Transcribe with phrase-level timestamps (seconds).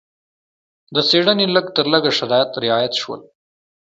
[0.95, 3.21] د څېړنې لږ تر لږه شرایط رعایت شول.